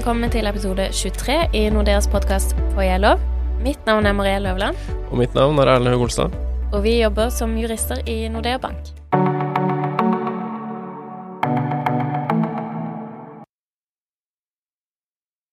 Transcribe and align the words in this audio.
velkommen 0.00 0.30
til 0.32 0.46
episode 0.48 0.86
23 0.96 1.34
i 1.52 1.60
Nordeas 1.68 2.06
podkast 2.08 2.54
Får 2.72 2.84
jeg 2.86 3.00
lov? 3.02 3.20
Mitt 3.60 3.82
navn 3.84 4.06
er 4.08 4.14
Marie 4.16 4.38
Løvland, 4.40 4.78
Og 5.10 5.18
mitt 5.20 5.34
navn 5.36 5.58
er 5.60 5.68
Erlend 5.68 5.92
Haug 5.92 6.06
Olstad. 6.06 6.32
og 6.72 6.82
vi 6.82 7.02
jobber 7.02 7.28
som 7.28 7.52
jurister 7.58 8.00
i 8.08 8.28
Nordea 8.32 8.56
Bank. 8.56 8.78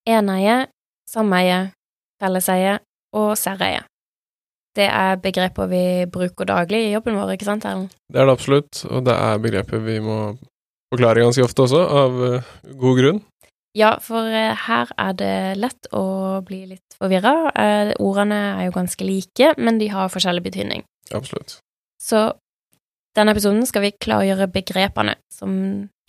Eneie, 0.07 0.67
sameie, 1.11 1.73
felleseie 2.21 2.79
og 3.11 3.35
særeie. 3.37 3.83
Det 4.75 4.87
er 4.87 5.19
begreper 5.19 5.67
vi 5.67 6.05
bruker 6.05 6.45
daglig 6.45 6.85
i 6.87 6.93
jobben 6.93 7.19
vår, 7.19 7.35
ikke 7.35 7.51
sant, 7.51 7.65
Erlend? 7.65 7.89
Det 8.13 8.21
er 8.21 8.25
det 8.25 8.39
absolutt, 8.39 8.85
og 8.85 9.03
det 9.03 9.13
er 9.13 9.43
begrepet 9.43 9.83
vi 9.83 9.99
må 9.99 10.37
forklare 10.93 11.19
ganske 11.19 11.43
ofte 11.43 11.67
også, 11.67 11.83
av 11.83 12.23
eh, 12.31 12.53
god 12.79 13.01
grunn. 13.01 13.25
Ja, 13.77 13.91
for 14.01 14.25
eh, 14.25 14.55
her 14.57 14.89
er 14.97 15.13
det 15.19 15.35
lett 15.61 15.89
å 15.93 16.41
bli 16.45 16.63
litt 16.71 16.95
forvirra. 16.97 17.51
Eh, 17.53 17.91
ordene 18.01 18.39
er 18.55 18.63
jo 18.67 18.75
ganske 18.79 19.05
like, 19.05 19.51
men 19.61 19.77
de 19.77 19.91
har 19.93 20.09
forskjellig 20.09 20.41
betydning. 20.47 20.85
Absolutt. 21.13 21.59
Så 22.01 22.31
denne 23.17 23.35
episoden 23.35 23.65
skal 23.69 23.85
vi 23.85 23.93
klargjøre 23.93 24.49
begrepene, 24.53 25.17
som 25.33 25.51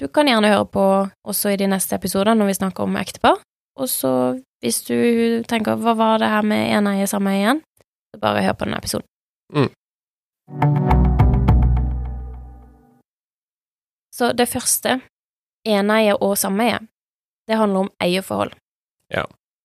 du 0.00 0.06
kan 0.08 0.30
gjerne 0.30 0.52
høre 0.52 0.68
på 0.72 0.86
også 1.28 1.52
i 1.52 1.60
de 1.60 1.68
neste 1.68 1.96
episodene 1.98 2.38
når 2.40 2.52
vi 2.52 2.58
snakker 2.62 2.88
om 2.88 2.98
ektepar. 3.00 3.40
Og 3.78 3.88
så 3.92 4.12
hvis 4.64 4.82
du 4.88 4.98
tenker 5.48 5.76
hva 5.78 5.94
var 5.98 6.18
det 6.22 6.32
her 6.32 6.46
med 6.46 6.72
eneie 6.80 7.06
sameie 7.10 7.42
igjen, 7.42 7.64
så 8.10 8.20
bare 8.22 8.42
hør 8.46 8.56
på 8.56 8.66
denne 8.66 8.80
episoden. 8.80 9.08
Mm. 9.52 9.70
Så 14.14 14.32
det 14.32 14.48
første, 14.50 15.00
eneie 15.68 16.16
og 16.16 16.34
sameie, 16.40 16.80
det 17.48 17.58
handler 17.58 17.86
om 17.86 17.90
eierforhold. 18.04 18.54
Ja. 19.14 19.24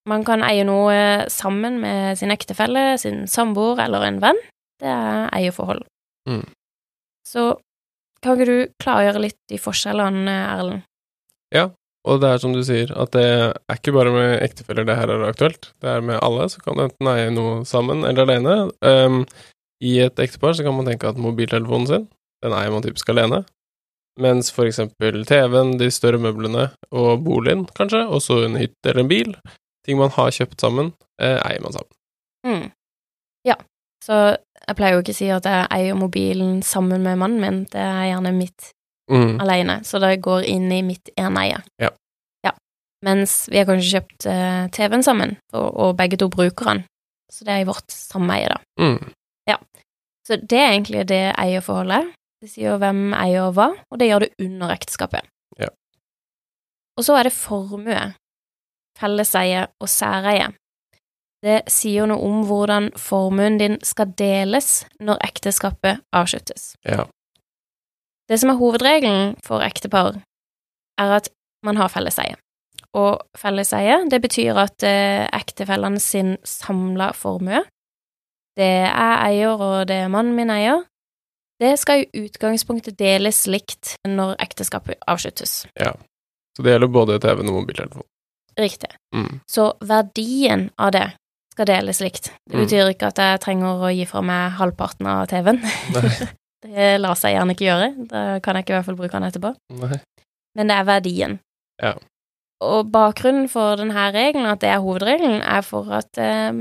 Man 0.09 0.25
kan 0.27 0.43
eie 0.43 0.63
noe 0.67 0.95
sammen 1.31 1.79
med 1.83 2.17
sin 2.19 2.31
ektefelle, 2.33 2.97
sin 2.99 3.23
samboer 3.31 3.79
eller 3.85 4.07
en 4.07 4.19
venn. 4.23 4.39
Det 4.81 4.89
er 4.89 5.29
eierforhold. 5.35 5.83
Mm. 6.29 6.43
Så 7.27 7.53
kan 8.23 8.35
ikke 8.39 8.49
du 8.49 8.73
klargjøre 8.83 9.21
litt 9.23 9.39
de 9.51 9.59
forskjellene, 9.59 10.35
Erlend? 10.55 10.83
Ja, 11.55 11.69
Og 12.03 12.19
det 12.19 12.33
er 12.33 12.39
som 12.43 12.51
du 12.51 12.59
sier, 12.67 12.89
at 12.99 13.13
det 13.15 13.23
er 13.23 13.77
ikke 13.77 13.93
bare 13.95 14.11
med 14.11 14.41
ektefeller 14.43 14.83
det 14.87 14.97
her 14.99 15.11
er 15.13 15.21
aktuelt. 15.29 15.69
Det 15.79 15.87
er 15.87 16.01
med 16.03 16.19
alle, 16.19 16.49
så 16.51 16.59
kan 16.59 16.75
du 16.75 16.83
enten 16.83 17.09
eie 17.13 17.29
noe 17.31 17.61
sammen 17.67 18.03
eller 18.03 18.25
alene. 18.25 18.55
Um, 18.83 19.21
I 19.79 20.01
et 20.03 20.19
ektepar 20.19 20.51
så 20.57 20.65
kan 20.65 20.75
man 20.75 20.89
tenke 20.89 21.07
at 21.07 21.19
mobiltelefonen 21.21 21.87
sin, 21.87 22.09
den 22.43 22.55
eier 22.57 22.73
man 22.75 22.83
typisk 22.83 23.07
alene. 23.13 23.45
Mens 24.21 24.51
for 24.53 24.67
eksempel 24.69 25.23
TV-en, 25.25 25.77
de 25.79 25.89
større 25.91 26.19
møblene 26.21 26.67
og 26.93 27.23
boligen, 27.25 27.65
kanskje, 27.73 28.03
og 28.05 28.21
så 28.21 28.43
en 28.45 28.59
hytte 28.59 28.91
eller 28.91 29.01
en 29.01 29.09
bil, 29.09 29.31
ting 29.85 29.97
man 29.97 30.13
har 30.13 30.29
kjøpt 30.35 30.61
sammen, 30.61 30.91
eh, 31.21 31.39
eier 31.41 31.63
man 31.63 31.73
sammen. 31.73 31.89
Mm. 32.45 32.67
Ja, 33.47 33.55
så 34.05 34.19
jeg 34.67 34.77
pleier 34.77 34.93
jo 34.95 35.01
ikke 35.03 35.15
å 35.15 35.17
si 35.17 35.31
at 35.33 35.49
jeg 35.49 35.65
eier 35.73 35.97
mobilen 35.97 36.61
sammen 36.63 37.01
med 37.03 37.17
mannen 37.17 37.41
min, 37.41 37.59
det 37.73 37.81
er 37.81 38.11
gjerne 38.11 38.35
mitt 38.37 38.71
Mm. 39.11 39.35
alene, 39.43 39.81
så 39.83 39.99
det 39.99 40.21
går 40.23 40.45
inn 40.47 40.71
i 40.71 40.77
mitt 40.81 41.09
eneie. 41.19 41.57
Ja. 41.81 41.89
ja. 42.45 42.53
Mens 43.03 43.49
vi 43.51 43.57
har 43.59 43.65
kanskje 43.67 43.97
kjøpt 43.97 44.25
eh, 44.31 44.69
TV-en 44.71 45.03
sammen, 45.03 45.35
og, 45.51 45.67
og 45.75 45.97
begge 45.99 46.15
to 46.21 46.29
bruker 46.31 46.69
den, 46.69 46.85
så 47.27 47.43
det 47.43 47.51
er 47.51 47.65
i 47.65 47.67
vårt 47.67 47.91
sameie, 47.91 48.47
da. 48.47 48.61
Mm. 48.79 49.11
Så 50.23 50.37
det 50.39 50.55
er 50.55 50.69
egentlig 50.71 51.01
det 51.09 51.33
eierforholdet. 51.35 52.13
Det 52.43 52.49
sier 52.51 52.75
hvem 52.75 53.13
eier 53.15 53.53
hva, 53.55 53.69
og 53.71 53.99
det 54.01 54.09
gjør 54.09 54.25
det 54.25 54.33
under 54.43 54.73
ekteskapet. 54.73 55.23
Ja. 55.55 55.69
Og 56.99 57.05
så 57.07 57.15
er 57.15 57.29
det 57.29 57.37
formue, 57.37 58.01
felleseie 58.99 59.61
og 59.79 59.87
særeie. 59.87 60.49
Det 61.43 61.61
sier 61.71 62.07
noe 62.11 62.19
om 62.19 62.43
hvordan 62.47 62.89
formuen 62.99 63.55
din 63.61 63.79
skal 63.87 64.11
deles 64.19 64.83
når 64.99 65.23
ekteskapet 65.23 66.03
avsluttes. 66.11 66.73
Ja. 66.83 67.07
Det 68.27 68.39
som 68.43 68.51
er 68.51 68.59
hovedregelen 68.59 69.35
for 69.43 69.63
ektepar, 69.63 70.19
er 70.99 71.17
at 71.21 71.31
man 71.63 71.79
har 71.79 71.91
felleseie. 71.95 72.35
Og 72.91 73.23
felleseie, 73.39 74.01
det 74.11 74.19
betyr 74.19 74.59
at 74.67 74.83
eh, 74.83 75.29
ektefellene 75.31 75.99
sin 76.03 76.35
samla 76.43 77.13
formue, 77.15 77.63
det 78.59 78.73
er 78.91 79.21
eier 79.31 79.55
og 79.55 79.87
det 79.87 80.03
er 80.03 80.11
mannen 80.11 80.35
min 80.35 80.51
eier, 80.51 80.83
det 81.63 81.73
skal 81.81 82.03
i 82.03 82.23
utgangspunktet 82.25 82.97
deles 82.99 83.43
likt 83.47 83.95
når 84.07 84.35
ekteskapet 84.43 84.99
avsluttes. 85.09 85.63
Ja, 85.79 85.93
Så 86.57 86.61
det 86.65 86.75
gjelder 86.75 86.91
både 86.93 87.19
TV-en 87.23 87.49
og 87.49 87.61
mobiltelefon. 87.63 88.05
Riktig. 88.59 88.91
Mm. 89.15 89.39
Så 89.49 89.71
verdien 89.81 90.67
av 90.77 90.91
det 90.93 91.07
skal 91.55 91.65
deles 91.69 91.99
likt. 92.01 92.29
Det 92.49 92.53
Mm. 92.57 92.63
betyr 92.65 92.91
ikke 92.93 93.07
at 93.09 93.17
jeg 93.21 93.39
trenger 93.41 93.81
å 93.81 93.89
gi 93.95 94.05
fra 94.09 94.21
meg 94.21 94.51
halvparten 94.59 95.07
av 95.09 95.27
TV-en. 95.31 95.61
Det 96.63 96.93
lar 97.01 97.17
seg 97.19 97.33
gjerne 97.35 97.51
ikke 97.57 97.65
gjøre. 97.67 97.87
Da 98.07 98.19
kan 98.39 98.55
jeg 98.55 98.63
ikke 98.63 98.71
i 98.71 98.77
hvert 98.77 98.85
fall 98.87 98.95
bruke 98.95 99.17
den 99.19 99.25
etterpå. 99.27 99.49
Nei. 99.81 99.97
men 100.55 100.69
det 100.69 100.75
er 100.77 100.85
verdien. 100.87 101.39
Ja. 101.81 101.93
Og 102.63 102.87
bakgrunnen 102.93 103.49
for 103.51 103.75
denne 103.81 104.05
regelen, 104.13 104.45
at 104.47 104.61
det 104.61 104.69
er 104.69 104.79
hovedregelen, 104.79 105.41
er 105.41 105.61
for 105.65 105.89
at 105.91 106.15
eh, 106.21 106.53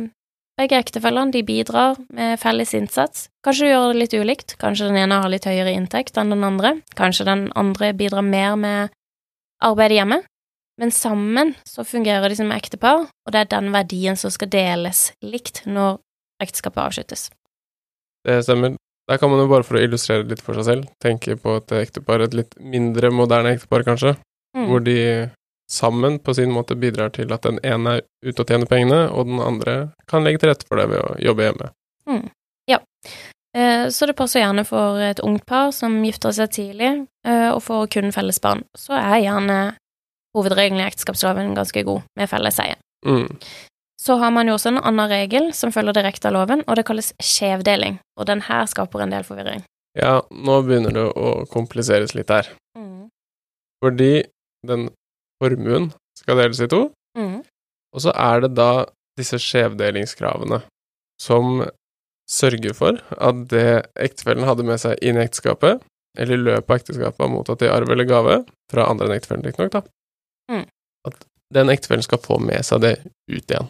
begge 0.58 0.78
ektefellene 0.78 1.32
de 1.32 1.42
bidrar 1.46 1.96
med 2.12 2.38
felles 2.40 2.74
innsats. 2.76 3.28
Kanskje 3.44 3.66
du 3.66 3.70
gjør 3.72 3.86
det 3.92 4.00
litt 4.02 4.16
ulikt, 4.16 4.56
kanskje 4.60 4.90
den 4.90 5.00
ene 5.00 5.20
har 5.22 5.32
litt 5.32 5.48
høyere 5.48 5.72
inntekt 5.74 6.18
enn 6.20 6.30
den 6.34 6.44
andre, 6.46 6.76
kanskje 6.98 7.26
den 7.28 7.46
andre 7.58 7.92
bidrar 7.96 8.24
mer 8.26 8.56
med 8.60 8.92
arbeidet 9.62 10.00
hjemme, 10.00 10.20
men 10.80 10.90
sammen 10.90 11.54
så 11.68 11.84
fungerer 11.86 12.28
de 12.32 12.38
som 12.38 12.52
ektepar, 12.54 13.06
og 13.06 13.34
det 13.34 13.44
er 13.44 13.50
den 13.52 13.72
verdien 13.74 14.16
som 14.18 14.32
skal 14.34 14.50
deles 14.52 15.10
likt 15.22 15.64
når 15.66 16.00
ekteskapet 16.42 16.82
avsluttes. 16.82 17.28
Det 18.26 18.40
stemmer. 18.46 18.76
Der 19.10 19.18
kan 19.18 19.30
man 19.30 19.42
jo 19.42 19.48
bare 19.50 19.66
for 19.66 19.76
å 19.76 19.82
illustrere 19.82 20.26
litt 20.30 20.42
for 20.42 20.54
seg 20.58 20.66
selv, 20.68 20.90
tenke 21.02 21.34
på 21.36 21.56
et 21.58 21.72
ektepar, 21.80 22.22
et 22.22 22.34
litt 22.38 22.54
mindre 22.62 23.10
moderne 23.10 23.56
ektepar 23.56 23.86
kanskje, 23.86 24.16
Mm. 24.52 24.66
hvor 24.68 24.82
de 24.84 25.30
sammen 25.72 26.18
på 26.20 26.34
sin 26.36 26.52
måte 26.52 26.76
bidrar 26.76 27.14
til 27.16 27.32
at 27.32 27.46
den 27.48 27.60
ene 27.64 27.98
er 27.98 28.02
ute 28.26 28.44
og 28.44 28.50
tjener 28.50 28.68
pengene, 28.68 29.06
og 29.10 29.30
den 29.30 29.40
andre 29.40 29.76
kan 30.10 30.26
legge 30.26 30.42
til 30.42 30.52
rette 30.52 30.68
for 30.68 30.80
det 30.80 30.90
ved 30.92 31.00
å 31.00 31.14
jobbe 31.22 31.48
hjemme. 31.48 31.72
Eh, 33.56 33.88
Så 33.88 34.06
det 34.06 34.16
passer 34.16 34.40
gjerne 34.40 34.64
for 34.64 35.00
et 35.00 35.20
ungt 35.20 35.44
par 35.46 35.72
som 35.76 35.98
gifter 36.04 36.32
seg 36.32 36.52
tidlig 36.56 36.92
eh, 37.26 37.50
og 37.52 37.60
får 37.62 37.90
kun 37.92 38.12
felles 38.14 38.40
barn. 38.40 38.64
Så 38.78 38.96
er 38.96 39.20
gjerne 39.26 39.58
hovedregelen 40.36 40.80
i 40.80 40.86
ekteskapsloven 40.86 41.52
ganske 41.56 41.84
god, 41.84 42.06
med 42.16 42.30
felleseie. 42.30 42.78
Mm. 43.04 43.28
Så 44.00 44.16
har 44.18 44.32
man 44.34 44.48
jo 44.48 44.56
også 44.56 44.72
en 44.72 44.80
annen 44.80 45.10
regel 45.10 45.52
som 45.54 45.72
følger 45.74 45.94
direkte 45.94 46.30
av 46.30 46.34
loven, 46.38 46.64
og 46.66 46.78
det 46.78 46.86
kalles 46.88 47.12
skjevdeling. 47.22 48.00
Og 48.18 48.26
den 48.26 48.40
her 48.48 48.64
skaper 48.66 49.04
en 49.04 49.12
del 49.12 49.26
forvirring. 49.28 49.66
Ja, 49.98 50.22
nå 50.32 50.62
begynner 50.64 50.96
det 50.96 51.04
å 51.12 51.44
kompliseres 51.52 52.16
litt 52.16 52.32
her. 52.32 52.48
Mm. 52.78 53.12
Fordi 53.84 54.24
den 54.66 54.88
formuen 55.42 55.90
skal 56.18 56.38
deles 56.40 56.60
i 56.62 56.70
to, 56.70 56.86
Mm. 57.18 57.42
og 57.92 58.00
så 58.00 58.12
er 58.16 58.40
det 58.46 58.54
da 58.56 58.86
disse 59.18 59.36
skjevdelingskravene 59.42 60.62
som 61.20 61.66
sørger 62.30 62.72
for 62.74 62.96
at 63.20 63.42
det 63.50 63.66
ektefellen 64.00 64.46
hadde 64.48 64.64
med 64.64 64.80
seg 64.80 64.96
inn 65.04 65.18
i 65.20 65.24
ekteskapet, 65.26 65.82
eller 66.16 66.34
i 66.38 66.40
løpet 66.46 66.70
av 66.70 66.78
ekteskapet 66.78 67.20
har 67.20 67.28
mottatt 67.32 67.62
i 67.66 67.68
arv 67.72 67.90
eller 67.92 68.08
gave, 68.08 68.38
fra 68.72 68.86
andre 68.88 69.10
enn 69.10 69.16
ektefellen, 69.18 69.44
riktignok, 69.44 69.72
da, 69.76 69.82
Mm. 70.50 70.66
at 71.06 71.24
den 71.52 71.68
ektefellen 71.68 72.02
skal 72.02 72.18
få 72.24 72.38
med 72.40 72.64
seg 72.64 72.80
det 72.80 72.94
ut 73.28 73.44
igjen. 73.50 73.68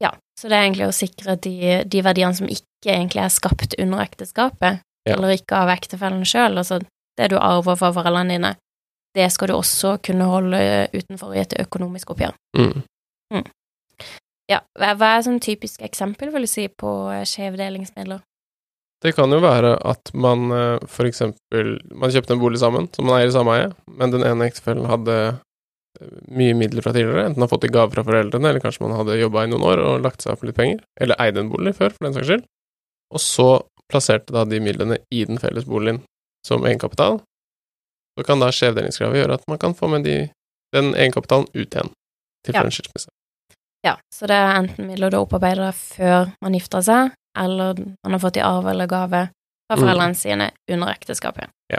Ja, 0.00 0.14
så 0.38 0.48
det 0.48 0.56
er 0.56 0.64
egentlig 0.64 0.88
å 0.88 0.96
sikre 0.96 1.36
de, 1.40 1.84
de 1.84 2.02
verdiene 2.06 2.34
som 2.36 2.48
ikke 2.48 2.94
egentlig 2.94 3.22
er 3.24 3.32
skapt 3.34 3.74
under 3.78 3.98
ekteskapet, 4.06 4.80
Ja. 5.06 5.14
eller 5.16 5.34
ikke 5.36 5.56
av 5.56 5.68
ektefellen 5.72 6.24
sjøl, 6.24 6.56
altså 6.60 6.80
det 7.16 7.30
du 7.30 7.36
arver 7.38 7.76
fra 7.76 7.90
foreldrene 7.92 8.28
dine, 8.36 8.54
det 9.16 9.26
skal 9.34 9.50
du 9.50 9.56
også 9.56 9.96
kunne 10.06 10.28
holde 10.30 10.60
utenfor 10.94 11.34
i 11.34 11.42
et 11.42 11.54
økonomisk 11.60 12.12
oppgjør. 12.14 12.36
Mm. 12.58 12.82
Ja, 14.50 14.64
hva 14.74 15.14
er 15.14 15.22
sånn 15.22 15.38
typisk 15.42 15.82
eksempel, 15.86 16.32
vil 16.34 16.46
du 16.46 16.50
si, 16.50 16.66
på 16.68 16.90
eh, 17.12 17.26
skjevdelingsmidler? 17.28 18.24
Det 19.00 19.14
kan 19.16 19.32
jo 19.32 19.38
være 19.40 19.76
at 19.88 20.10
man 20.12 20.50
eh, 20.52 20.88
for 20.90 21.08
eksempel 21.08 21.78
Man 21.96 22.12
kjøpte 22.12 22.34
en 22.34 22.42
bolig 22.42 22.60
sammen, 22.60 22.90
som 22.92 23.06
man 23.08 23.20
eier 23.20 23.30
i 23.30 23.36
samme 23.36 23.54
eie, 23.56 23.70
men 23.86 24.12
den 24.12 24.26
ene 24.26 24.50
ektefellen 24.50 24.90
hadde 24.90 25.16
eh, 25.30 26.10
mye 26.34 26.56
midler 26.58 26.84
fra 26.84 26.92
tidligere, 26.96 27.28
enten 27.30 27.46
har 27.46 27.52
fått 27.52 27.68
i 27.68 27.72
gave 27.72 27.94
fra 27.94 28.04
foreldrene, 28.06 28.50
eller 28.50 28.64
kanskje 28.64 28.84
man 28.88 28.96
hadde 28.98 29.20
jobba 29.20 29.46
i 29.46 29.52
noen 29.52 29.66
år 29.70 29.84
og 29.86 30.04
lagt 30.08 30.26
seg 30.26 30.34
opp 30.34 30.42
litt 30.48 30.58
penger, 30.58 30.82
eller 31.00 31.22
eide 31.22 31.44
en 31.44 31.52
bolig 31.52 31.76
før, 31.78 31.94
for 31.94 32.08
den 32.08 32.18
saks 32.18 32.32
skyld, 32.32 32.46
og 33.14 33.22
så 33.22 33.50
plasserte 33.90 34.34
da 34.34 34.44
de 34.46 34.62
midlene 34.62 34.98
i 35.14 35.24
den 35.26 35.38
felles 35.42 35.66
boligen 35.66 36.02
som 36.46 36.66
egenkapital, 36.66 37.20
så 38.18 38.24
kan 38.26 38.40
da 38.40 38.50
skjevdelingskravet 38.50 39.16
gjøre 39.22 39.34
at 39.38 39.44
man 39.48 39.58
kan 39.58 39.74
få 39.74 39.88
med 39.88 40.04
de, 40.04 40.30
den 40.74 40.92
egenkapitalen 40.94 41.46
ut 41.54 41.70
igjen 41.74 41.90
til 42.44 42.54
Ja. 42.54 42.62
skilsmisse. 42.70 43.08
Ja, 43.84 43.96
så 44.12 44.26
det 44.28 44.36
er 44.36 44.54
enten 44.60 44.86
midler 44.86 45.10
du 45.10 45.16
opparbeider 45.16 45.72
før 45.72 46.32
man 46.42 46.52
gifter 46.52 46.82
seg, 46.84 47.12
eller 47.38 47.74
man 48.04 48.12
har 48.12 48.18
fått 48.18 48.36
i 48.36 48.40
arv 48.44 48.66
eller 48.68 48.86
gave 48.86 49.28
fra 49.70 49.76
Mm. 49.76 49.82
foreldrene 49.84 50.14
sine 50.16 50.50
under 50.70 50.88
ekteskapet. 50.92 51.48
Ja. 51.72 51.78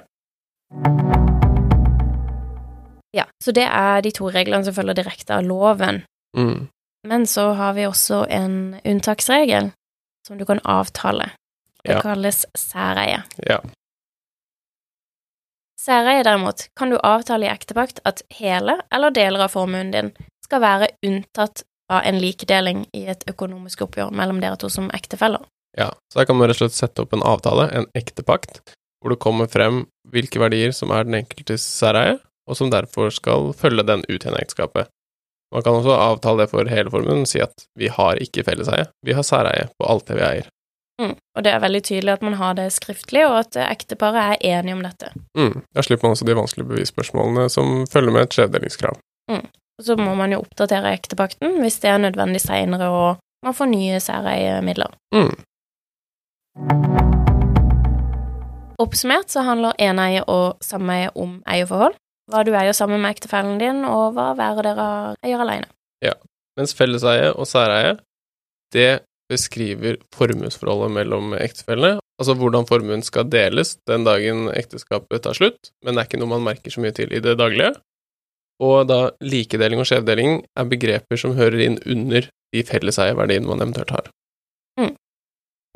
Ja, 3.14 3.26
så 3.44 3.52
det 3.52 3.68
er 3.68 4.02
de 4.02 4.12
to 4.16 4.30
reglene 4.32 4.64
som 4.64 4.74
følger 4.74 4.96
direkte 4.96 5.36
av 5.36 5.44
loven. 5.44 6.04
Mm. 6.38 6.70
Men 7.08 7.26
så 7.28 7.54
har 7.58 7.74
vi 7.74 7.86
også 7.90 8.26
en 8.32 8.80
unntaksregel 8.88 9.72
som 10.28 10.38
du 10.38 10.46
kan 10.46 10.60
avtale. 10.64 11.32
Det 11.84 11.92
Ja. 11.96 12.02
kalles 12.02 12.46
særeie. 12.58 13.24
Ja. 13.50 13.58
Særeie 15.82 16.22
derimot 16.22 16.68
kan 16.78 16.92
du 16.94 17.00
avtale 17.02 17.48
i 17.48 17.50
ektepakt 17.50 18.04
at 18.06 18.22
hele 18.38 18.78
eller 18.94 19.14
deler 19.16 19.48
av 19.48 19.54
formuen 19.56 19.90
din 19.94 20.12
skal 20.46 20.62
være 20.62 20.92
unntatt 21.08 21.64
fra 21.90 22.04
en 22.06 22.20
likedeling 22.22 22.84
i 22.98 23.08
et 23.10 23.26
økonomisk 23.32 23.82
oppgjør 23.88 24.14
mellom 24.14 24.44
dere 24.44 24.60
to 24.62 24.70
som 24.70 24.92
ektefeller. 24.94 25.42
Ja, 25.78 25.90
så 26.12 26.22
her 26.22 26.28
kan 26.30 26.38
man 26.38 26.52
rett 26.52 26.60
og 26.60 26.68
slett 26.68 26.78
sette 26.78 27.02
opp 27.02 27.16
en 27.16 27.26
avtale, 27.26 27.66
en 27.74 27.88
ektepakt, 27.98 28.62
hvor 29.02 29.16
det 29.16 29.22
kommer 29.24 29.50
frem 29.50 29.86
hvilke 30.14 30.42
verdier 30.44 30.76
som 30.76 30.94
er 30.94 31.08
den 31.08 31.18
enkeltes 31.24 31.66
særeie, 31.66 32.20
og 32.46 32.60
som 32.60 32.70
derfor 32.70 33.10
skal 33.16 33.50
følge 33.58 33.88
den 33.88 34.06
ut 34.10 34.20
gjennom 34.20 34.42
ekteskapet. 34.42 34.92
Man 35.52 35.66
kan 35.66 35.80
også 35.80 35.98
avtale 35.98 36.44
det 36.44 36.52
for 36.52 36.70
hele 36.70 36.94
formuen, 36.94 37.26
si 37.26 37.42
at 37.44 37.66
vi 37.80 37.90
har 37.92 38.22
ikke 38.22 38.46
felleseie, 38.48 38.86
vi 39.02 39.18
har 39.18 39.26
særeie 39.26 39.72
på 39.80 39.90
alt 39.90 40.06
det 40.12 40.20
vi 40.20 40.28
eier. 40.28 40.52
Mm. 41.02 41.16
Og 41.18 41.46
det 41.46 41.52
er 41.52 41.64
veldig 41.64 41.82
tydelig 41.88 42.14
at 42.14 42.26
man 42.26 42.38
har 42.38 42.58
det 42.60 42.68
skriftlig, 42.76 43.24
og 43.26 43.40
at 43.40 43.58
ekteparet 43.66 44.38
er 44.38 44.60
enige 44.60 44.78
om 44.78 44.84
dette. 44.86 45.10
Mm. 45.38 45.64
Da 45.74 45.86
slipper 45.86 46.08
man 46.08 46.18
også 46.18 46.28
de 46.30 46.38
vanskelige 46.38 46.70
bevisspørsmålene 46.70 47.48
som 47.50 47.88
følger 47.90 48.14
med 48.14 48.28
et 48.28 48.38
skjevdelingskrav. 48.38 49.00
Og 49.82 49.86
så 49.86 49.96
må 49.98 50.14
man 50.14 50.34
jo 50.36 50.44
oppdatere 50.44 50.92
ektepakten 50.94 51.56
hvis 51.64 51.80
det 51.82 51.90
er 51.90 52.02
nødvendig 52.04 52.44
seinere 52.44 52.90
og 52.94 53.22
man 53.42 53.56
får 53.58 53.72
nye 53.72 54.00
særeiemidler. 54.04 54.92
Mm. 55.16 55.34
Oppsummert 58.82 59.34
så 59.34 59.42
handler 59.46 59.78
eneie 59.82 60.22
og 60.30 60.62
sameie 60.62 61.10
om 61.18 61.40
eierforhold. 61.50 61.98
Hva 62.30 62.44
du 62.46 62.54
eier 62.54 62.76
sammen 62.78 63.02
med 63.02 63.16
ektefellen 63.16 63.58
din, 63.60 63.82
og 63.86 64.14
hva 64.16 64.32
hver 64.38 64.62
av 64.62 64.66
dere 64.68 64.88
eier 65.26 65.42
alene. 65.42 65.68
Ja. 66.06 66.14
Mens 66.60 66.76
felleseie 66.78 67.32
og 67.34 67.50
særeie, 67.50 67.96
det 68.76 69.02
beskriver 69.32 69.98
formuesforholdet 70.16 70.92
mellom 71.00 71.36
ektefellene, 71.40 72.02
altså 72.20 72.36
hvordan 72.38 72.68
formuen 72.70 73.06
skal 73.06 73.30
deles 73.32 73.78
den 73.90 74.04
dagen 74.06 74.50
ekteskapet 74.52 75.24
tar 75.26 75.38
slutt, 75.38 75.72
men 75.82 75.96
det 75.96 76.04
er 76.04 76.12
ikke 76.12 76.20
noe 76.22 76.34
man 76.36 76.46
merker 76.52 76.74
så 76.74 76.84
mye 76.84 76.94
til 76.98 77.16
i 77.16 77.24
det 77.24 77.38
daglige. 77.40 77.72
Og 78.62 78.84
da 78.92 79.00
likedeling 79.26 79.82
og 79.82 79.88
skjevdeling 79.90 80.44
er 80.60 80.68
begreper 80.70 81.18
som 81.18 81.34
hører 81.40 81.64
inn 81.66 81.80
under 81.90 82.28
de 82.54 82.66
felleseieverdiene 82.68 83.48
man 83.48 83.64
eventuelt 83.64 83.96
har. 83.96 84.12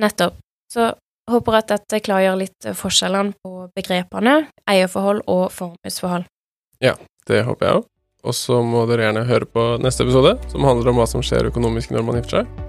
Nettopp. 0.01 0.37
Så 0.69 0.91
håper 1.31 1.59
at 1.61 1.71
dette 1.71 2.01
klargjør 2.03 2.37
litt 2.43 2.69
forskjellene 2.77 3.33
på 3.41 3.65
begrepene 3.77 4.35
eierforhold 4.69 5.23
og 5.31 5.47
formuesforhold. 5.55 6.27
Det 7.25 7.41
håper 7.47 7.65
jeg 7.65 7.79
òg. 7.79 7.89
Og 8.25 8.33
så 8.33 8.59
må 8.65 8.83
dere 8.89 9.07
gjerne 9.07 9.25
høre 9.29 9.49
på 9.49 9.65
neste 9.81 10.05
episode, 10.05 10.35
som 10.51 10.65
handler 10.65 10.91
om 10.91 11.01
hva 11.01 11.09
som 11.09 11.25
skjer 11.25 11.51
økonomisk 11.51 11.93
når 11.93 12.05
man 12.05 12.21
gifter 12.21 12.41
seg. 12.41 12.64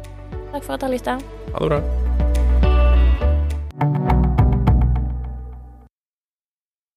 Takk 0.53 0.65
for 0.65 0.75
at 0.75 0.81
dere 0.81 0.91
lytta. 0.97 1.19
Ha 1.53 1.59
det 1.59 1.69
bra. 1.69 2.06